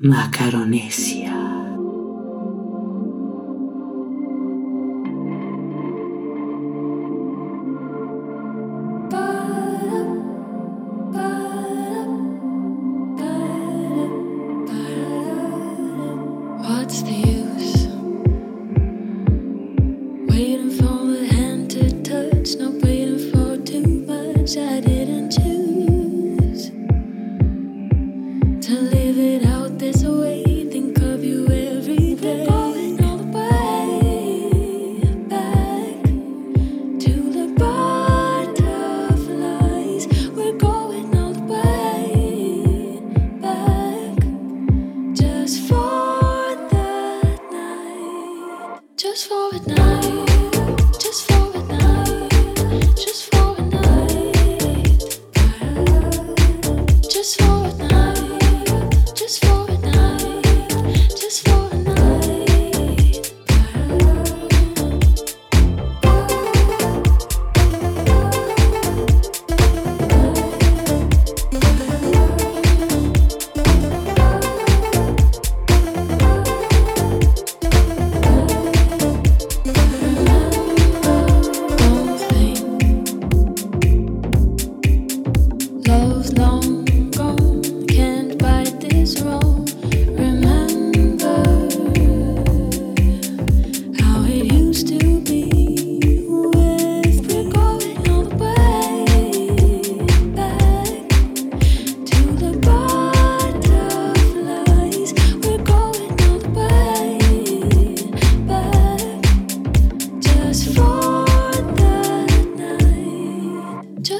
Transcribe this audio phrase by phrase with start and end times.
[0.00, 1.27] Macaronesia.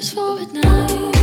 [0.01, 1.18] just for a night.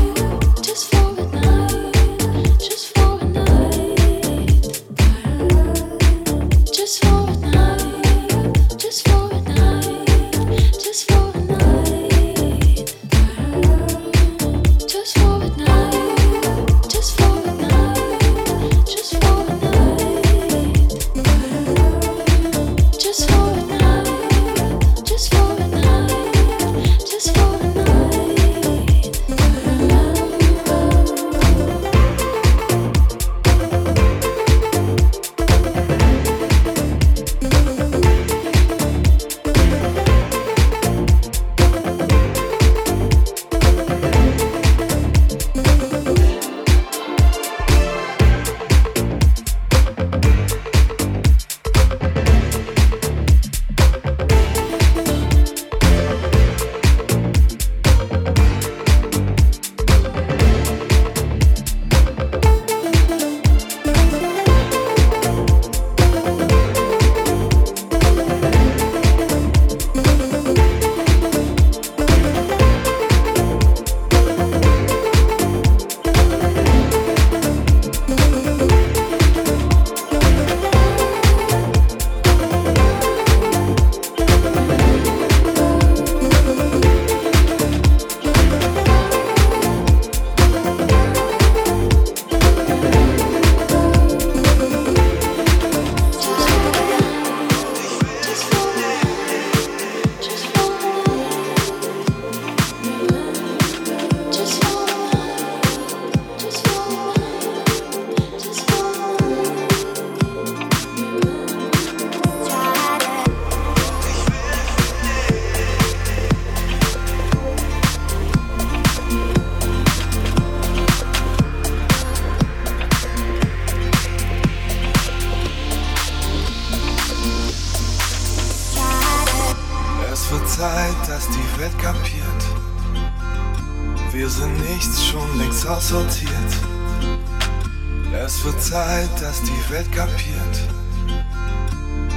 [139.76, 140.56] Welt kapiert.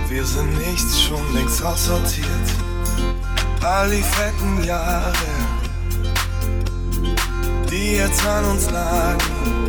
[0.08, 2.48] Wir sind nichts, schon längst aussortiert.
[3.60, 5.12] All die fetten Jahre,
[7.68, 9.68] die jetzt an uns lagen.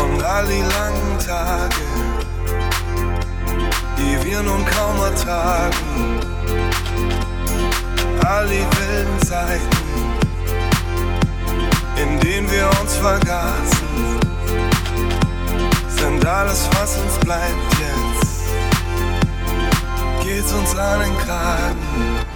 [0.00, 1.86] Und all die langen Tage,
[3.98, 6.20] die wir nun kaum ertragen.
[8.24, 9.82] All die wilden Zeiten,
[11.96, 14.25] in denen wir uns vergaßen.
[15.98, 18.26] Sind alles, was uns bleibt jetzt.
[20.22, 22.35] Geht's uns an den Kragen.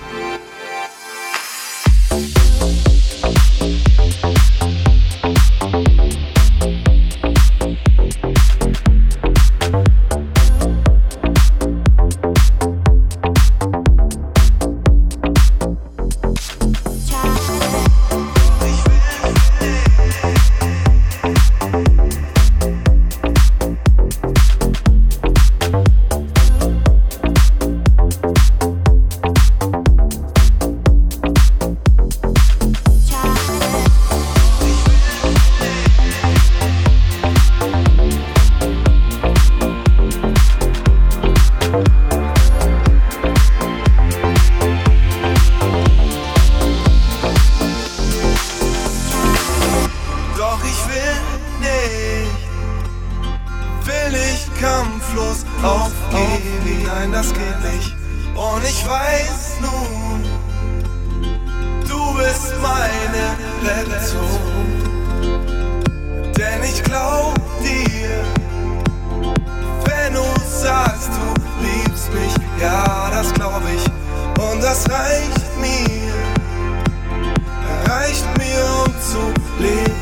[57.01, 57.97] Nein, das geht nicht.
[58.35, 60.23] Und ich weiß nun,
[61.89, 64.39] du bist meine Rettung.
[66.37, 68.23] Denn ich glaub dir,
[69.87, 73.85] wenn du sagst, du liebst mich, ja, das glaub ich.
[74.45, 76.13] Und das reicht mir,
[77.91, 80.00] reicht mir, um zu leben.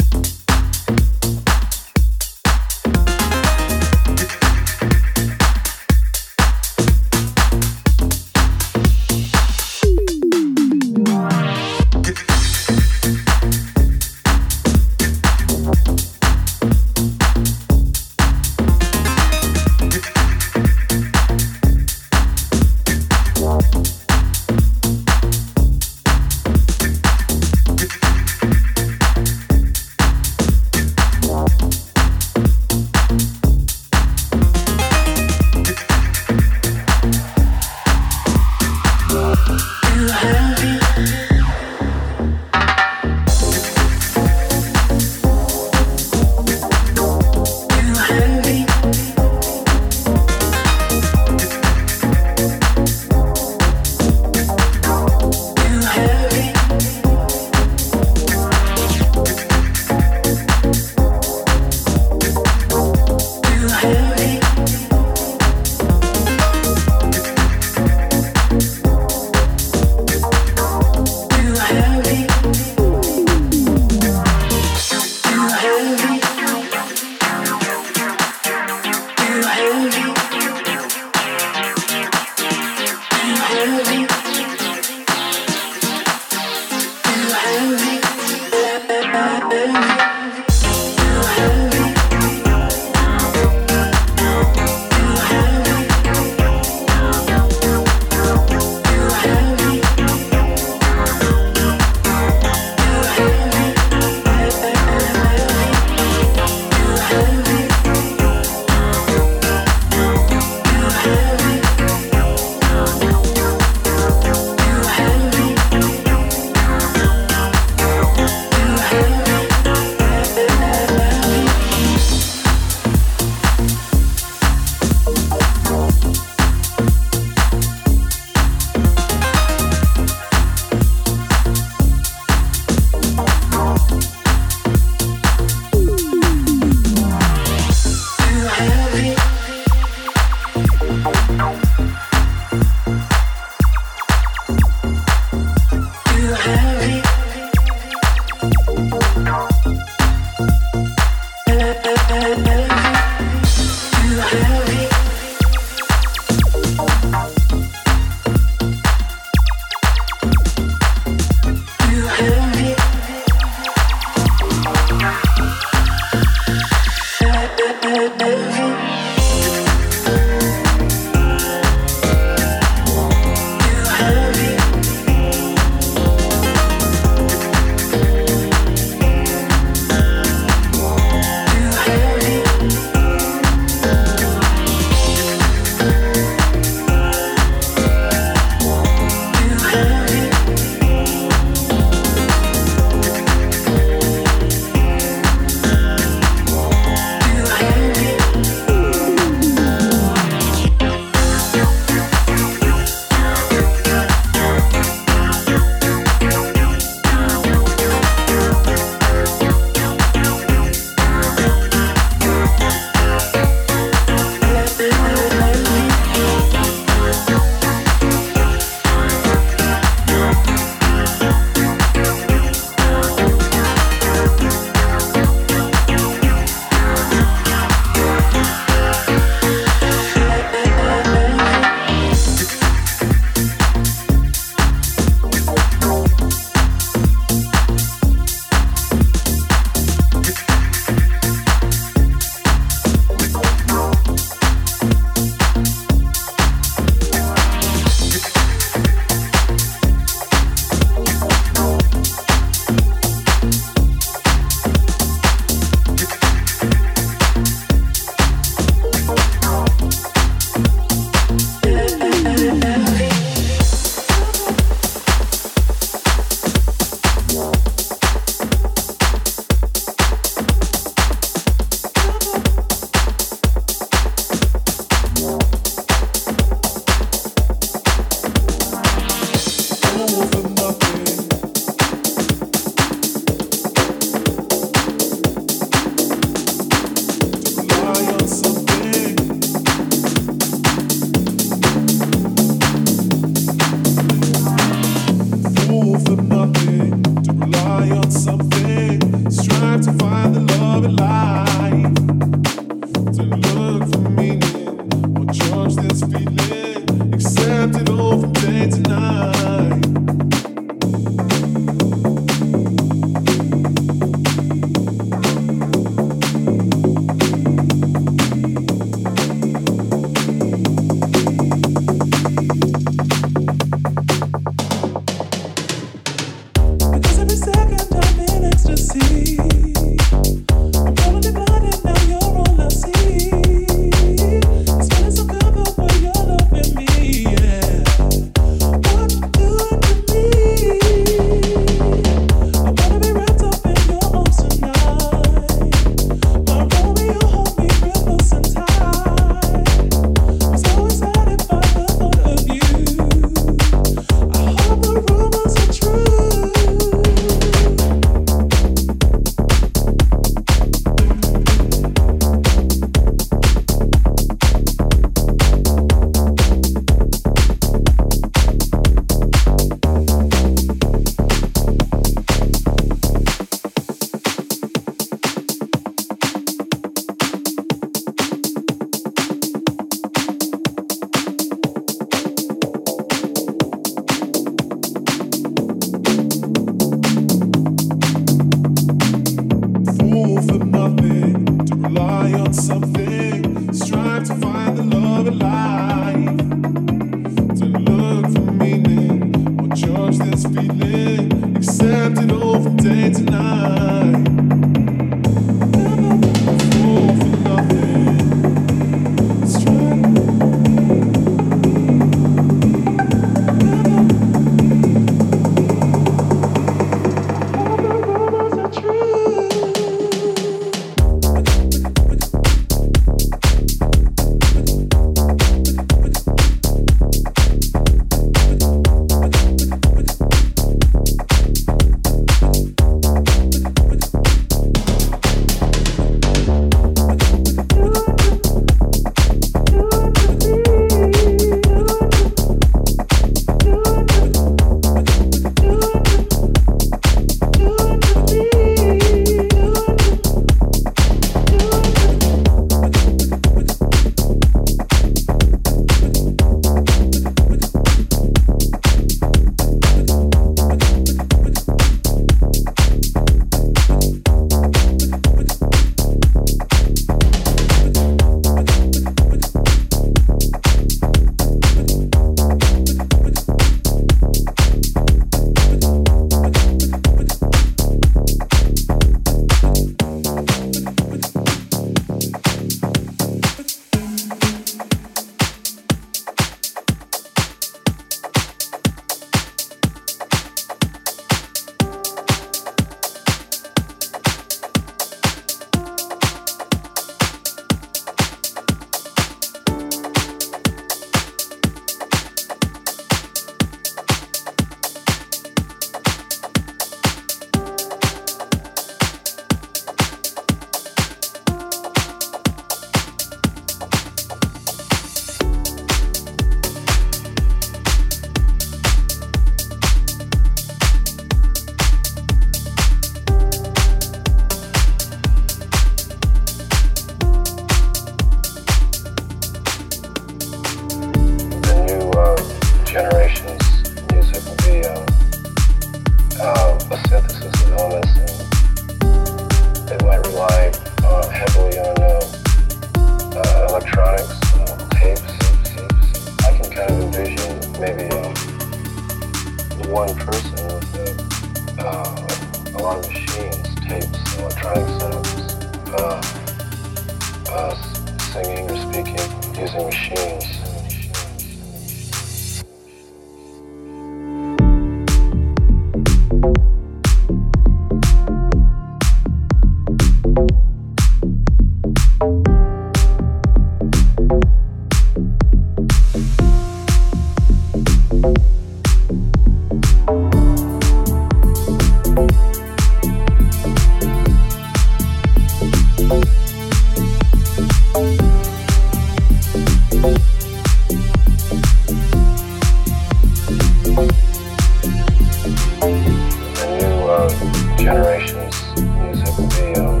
[597.78, 600.00] generations, music, the, um,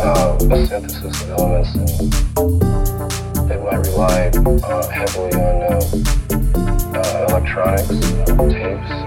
[0.00, 4.30] uh, synthesis of elements, and they might rely
[4.64, 5.80] uh, heavily on uh,
[6.98, 9.06] uh electronics, uh, tapes.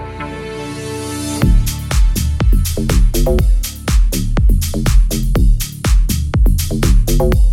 [7.20, 7.49] Thank